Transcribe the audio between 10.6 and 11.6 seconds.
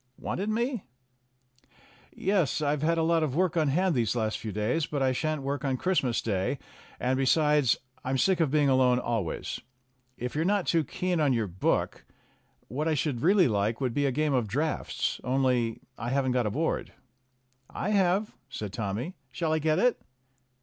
too keen on your